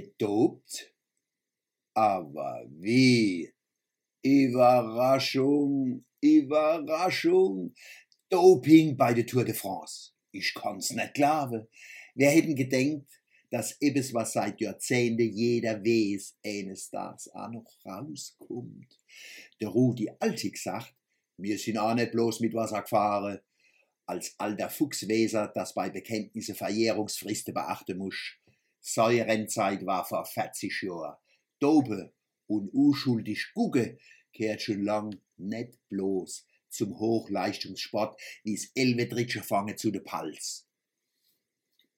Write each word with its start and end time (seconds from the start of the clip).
gedopt? 0.00 0.92
Aber 1.94 2.64
wie? 2.68 3.52
Überraschung, 4.22 6.04
Überraschung. 6.20 7.74
Doping 8.28 8.96
bei 8.96 9.14
der 9.14 9.26
Tour 9.26 9.44
de 9.44 9.54
France. 9.54 10.12
Ich 10.32 10.52
kann's 10.54 10.90
nicht 10.90 11.14
glauben. 11.14 11.68
Wer 12.14 12.30
hätten 12.30 12.56
gedenkt, 12.56 13.10
dass 13.50 13.76
etwas, 13.80 14.12
was 14.12 14.32
seit 14.32 14.60
Jahrzehnten 14.60 15.30
jeder 15.30 15.80
weiß, 15.80 16.38
eines 16.44 16.90
Tages 16.90 17.32
auch 17.32 17.50
noch 17.50 17.76
rauskommt. 17.84 18.98
Der 19.60 19.68
Rudi 19.68 20.10
Altig 20.18 20.56
sagt, 20.56 20.94
wir 21.36 21.58
sind 21.58 21.78
auch 21.78 21.94
nicht 21.94 22.12
bloß 22.12 22.40
mit 22.40 22.54
Wasser 22.54 22.82
gefahren. 22.82 23.38
Als 24.06 24.34
alter 24.38 24.68
Fuchsweser, 24.68 25.52
das 25.54 25.72
bei 25.72 25.88
Bekenntnisse 25.88 26.54
Verjährungsfristen 26.54 27.54
beachten 27.54 27.98
muss. 27.98 28.36
Seine 28.86 29.26
war 29.86 30.04
vor 30.04 30.26
40 30.26 30.82
Jahren. 30.82 31.16
Dope 31.58 32.12
und 32.46 32.68
unschuldig 32.74 33.52
gucke 33.54 33.98
kehrt 34.34 34.60
schon 34.60 34.82
lang 34.82 35.18
nicht 35.38 35.78
bloß 35.88 36.46
zum 36.68 36.98
Hochleistungssport 36.98 38.20
wie's 38.42 38.70
Elvedritsche 38.74 39.42
fange 39.42 39.76
zu 39.76 39.90
de 39.90 40.02
Pals. 40.02 40.68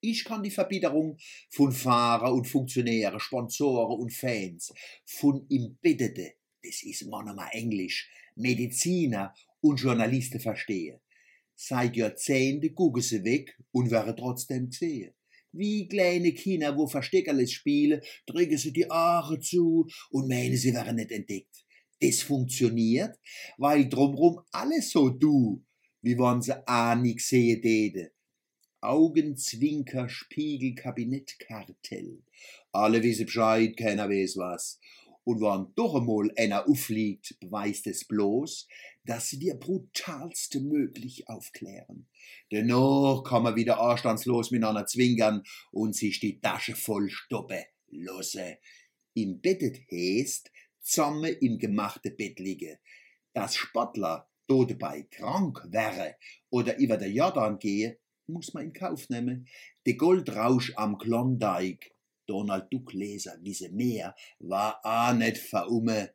Ich 0.00 0.24
kann 0.24 0.44
die 0.44 0.52
Verbitterung 0.52 1.18
von 1.50 1.72
Fahrer 1.72 2.32
und 2.32 2.46
Funktionäre, 2.46 3.18
Sponsoren 3.18 3.98
und 3.98 4.12
Fans, 4.12 4.72
von 5.04 5.44
Embeddete, 5.50 6.34
das 6.62 6.84
ist 6.84 7.04
manchmal 7.06 7.48
Englisch, 7.50 8.08
Mediziner 8.36 9.34
und 9.60 9.80
Journalisten 9.80 10.38
verstehe. 10.38 11.00
Seit 11.56 11.96
Jahrzehnten 11.96 12.72
gucken 12.76 13.02
sie 13.02 13.24
weg 13.24 13.58
und 13.72 13.90
werden 13.90 14.16
trotzdem 14.16 14.70
gesehen. 14.70 15.15
Wie 15.56 15.88
kleine 15.88 16.32
Kinder, 16.32 16.76
wo 16.76 16.86
Versteckerles 16.86 17.52
spielen, 17.52 18.00
drücken 18.26 18.58
sie 18.58 18.72
die 18.72 18.90
Aare 18.90 19.40
zu 19.40 19.86
und 20.10 20.28
meinen, 20.28 20.56
sie 20.56 20.74
wären 20.74 20.96
nicht 20.96 21.12
entdeckt. 21.12 21.64
Das 22.00 22.20
funktioniert, 22.20 23.18
weil 23.56 23.88
drumrum 23.88 24.40
alles 24.52 24.90
so 24.90 25.08
du, 25.08 25.64
wie 26.02 26.18
wann 26.18 26.42
sie 26.42 26.54
auch 26.66 26.94
nicht 26.94 27.20
sehen 27.20 27.62
täte. 27.62 28.12
Augenzwinker, 28.82 30.08
Spiegel, 30.08 30.74
Kabinettkartell. 30.74 32.22
Alle 32.72 33.02
wissen 33.02 33.26
Bescheid, 33.26 33.76
keiner 33.76 34.08
weiß 34.08 34.36
was. 34.36 34.78
Und 35.26 35.40
wann 35.40 35.72
doch 35.74 35.96
einmal 35.96 36.30
einer 36.36 36.68
aufliegt, 36.68 37.36
beweist 37.40 37.88
es 37.88 38.04
bloß, 38.04 38.68
dass 39.04 39.28
sie 39.28 39.40
dir 39.40 39.56
brutalste 39.56 40.60
möglich 40.60 41.28
aufklären. 41.28 42.06
Dennoch 42.52 43.24
kann 43.24 43.42
man 43.42 43.56
wieder 43.56 43.80
anstandslos 43.80 44.52
miteinander 44.52 44.86
zwinkern 44.86 45.42
und 45.72 45.96
sich 45.96 46.20
die 46.20 46.40
Tasche 46.40 46.76
voll 46.76 47.10
stoppe 47.10 47.64
losse. 47.88 48.58
Im 49.14 49.40
Bettet 49.40 49.78
heißt, 49.90 50.52
zusammen 50.80 51.34
im 51.40 51.58
gemachte 51.58 52.12
Bett 52.12 52.38
liege. 52.38 52.78
Dass 53.32 53.56
Sportler 53.56 54.30
do 54.46 54.64
dabei 54.64 55.02
krank 55.10 55.66
wäre 55.70 56.14
oder 56.50 56.78
über 56.78 56.98
der 56.98 57.10
Jordan 57.10 57.58
gehe, 57.58 57.98
muss 58.28 58.54
man 58.54 58.66
in 58.66 58.72
Kauf 58.72 59.08
nehmen. 59.08 59.48
De 59.84 59.94
Goldrausch 59.94 60.72
am 60.76 60.98
Klondike, 60.98 61.90
Donald 62.26 62.72
Duck 62.72 62.92
Leser 62.92 63.38
wisse 63.42 63.70
mehr, 63.70 64.14
war 64.38 64.84
a 64.84 65.12
net 65.12 65.38
verumme. 65.38 66.12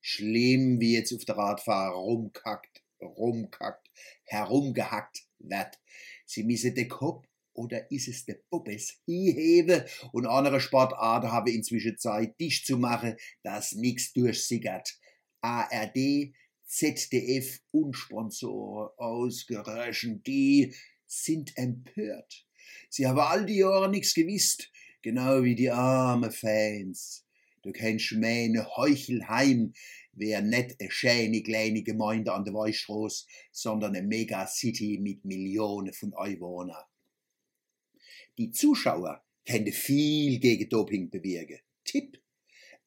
Schlimm, 0.00 0.80
wie 0.80 0.94
jetzt 0.94 1.12
auf 1.12 1.24
der 1.24 1.36
Radfahrer 1.36 1.94
rumkackt, 1.94 2.82
rumkackt, 3.00 3.90
herumgehackt 4.24 5.26
wird. 5.38 5.78
Sie 6.24 6.44
misse 6.44 6.72
de 6.72 6.86
Kopf 6.86 7.26
oder 7.52 7.90
ist 7.90 8.08
es 8.08 8.24
de 8.24 8.36
Puppes 8.48 9.00
hebe 9.06 9.84
und 10.12 10.26
andere 10.26 10.60
Sportarten 10.60 11.32
habe 11.32 11.50
inzwischen 11.50 11.98
Zeit, 11.98 12.38
dich 12.40 12.64
zu 12.64 12.78
machen, 12.78 13.16
dass 13.42 13.72
nix 13.72 14.12
durchsickert. 14.12 14.98
ARD, 15.40 16.32
ZDF 16.64 17.60
und 17.72 17.94
Sponsoren 17.94 18.90
ausgerechnet, 18.96 20.26
die 20.26 20.74
sind 21.06 21.56
empört. 21.56 22.47
Sie 22.88 23.06
haben 23.06 23.18
all 23.18 23.46
die 23.46 23.58
Jahre 23.58 23.90
nichts 23.90 24.14
gewusst, 24.14 24.70
genau 25.02 25.42
wie 25.42 25.54
die 25.54 25.70
arme 25.70 26.30
Fans. 26.30 27.24
Du 27.62 27.72
kennst 27.72 28.12
meine 28.12 28.76
Heuchelheim, 28.76 29.72
wär 30.12 30.42
net 30.42 30.76
e 30.78 30.90
schöne 30.90 31.42
kleine 31.42 31.82
Gemeinde 31.82 32.32
an 32.32 32.44
der 32.44 32.54
Weichstraße, 32.54 33.26
sondern 33.52 33.94
eine 33.94 34.06
Megacity 34.06 34.98
mit 35.00 35.24
Millionen 35.24 35.92
von 35.92 36.14
Einwohnern. 36.14 36.84
Die 38.36 38.50
Zuschauer 38.50 39.22
können 39.46 39.72
viel 39.72 40.38
gegen 40.38 40.68
Doping 40.68 41.10
bewirken. 41.10 41.58
Tipp 41.84 42.20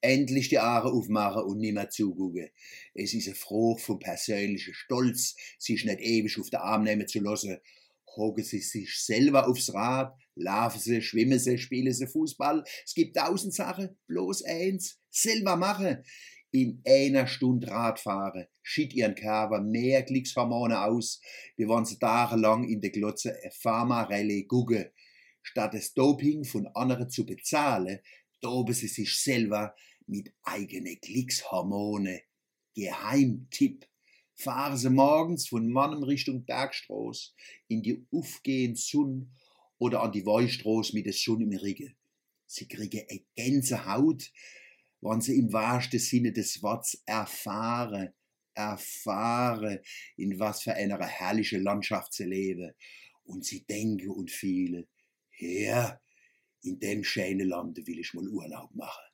endlich 0.02 0.50
die 0.50 0.60
Aare 0.60 0.92
aufmachen 0.92 1.44
und 1.44 1.60
nimmer 1.60 1.90
zugucken. 1.90 2.50
Es 2.94 3.14
ist 3.14 3.28
eine 3.28 3.36
Frucht 3.36 3.82
vom 3.82 4.00
persönlichen 4.00 4.74
Stolz, 4.74 5.36
sich 5.58 5.86
nicht 5.86 6.00
ewig 6.00 6.40
auf 6.40 6.50
den 6.50 6.60
Arm 6.60 6.84
nehmen 6.84 7.08
zu 7.08 7.20
lassen. 7.20 7.58
Hocken 8.16 8.44
sie 8.44 8.60
sich 8.60 9.00
selber 9.00 9.48
aufs 9.48 9.74
Rad, 9.74 10.14
laufen 10.36 10.80
sie, 10.80 11.02
schwimmen 11.02 11.40
sie, 11.40 11.58
spielen 11.58 11.94
sie 11.94 12.08
Fußball. 12.08 12.64
Es 12.86 12.94
gibt 12.94 13.16
tausend 13.16 13.54
Sachen, 13.54 13.98
bloß 14.08 14.44
eins, 14.44 15.00
selber 15.10 15.56
machen. 15.56 16.04
In 16.52 16.82
einer 16.86 17.28
Stunde 17.28 17.68
Radfahren 17.68 18.46
schiebt 18.62 18.94
ihren 18.94 19.16
Körper 19.16 19.62
mehr 19.62 20.04
Glückshormone 20.04 20.82
aus, 20.84 21.22
wie 21.56 21.68
wenn 21.68 21.86
sie 21.86 21.98
tagelang 21.98 22.68
in 22.68 22.82
der 22.82 22.90
Glotze 22.90 23.38
Pharma-Rallye 23.62 24.48
gucken. 24.48 24.92
Statt 25.42 25.74
das 25.74 25.94
Doping 25.94 26.44
von 26.44 26.68
anderen 26.68 27.10
zu 27.10 27.26
bezahlen, 27.26 28.00
doben 28.42 28.74
sie 28.74 28.88
sich 28.88 29.18
selber 29.18 29.74
mit 30.08 30.34
eigene 30.44 30.98
Glückshormone. 30.98 32.22
Geheimtipp. 32.76 33.88
Fahren 34.36 34.78
Sie 34.78 34.90
morgens 34.90 35.48
von 35.48 35.70
Mannem 35.70 36.04
Richtung 36.04 36.46
Bergstraße 36.46 37.32
in 37.68 37.84
die 37.84 38.06
aufgehende 38.12 38.80
Sonne 38.80 39.30
oder 39.78 40.02
an 40.02 40.12
die 40.12 40.26
Weichstraße 40.26 40.96
mit 40.96 41.06
der 41.06 41.14
Sonne 41.14 41.44
im 41.44 41.54
Rücken. 41.54 41.96
Sie 42.46 42.68
kriegen 42.68 43.06
eine 43.10 43.22
Gänsehaut, 43.36 44.32
wenn 45.02 45.22
Sie 45.22 45.38
im 45.38 45.52
wahrsten 45.54 46.00
Sinne 46.00 46.32
des 46.32 46.62
Wortes 46.62 47.02
erfahren, 47.06 48.14
erfahren, 48.54 49.80
in 50.18 50.40
was 50.40 50.64
für 50.64 50.74
einer 50.74 51.00
herrlichen 51.06 51.64
Landschaft 51.64 52.14
sie 52.14 52.26
leben. 52.26 52.74
Und 53.24 53.46
sie 53.46 53.64
denken 53.66 54.10
und 54.10 54.32
fühlen, 54.32 54.88
ja, 55.38 56.00
in 56.64 56.80
dem 56.80 57.04
schönen 57.04 57.48
Land 57.48 57.78
will 57.88 58.00
ich 58.00 58.14
mal 58.14 58.28
Urlaub 58.28 58.74
machen. 58.76 59.11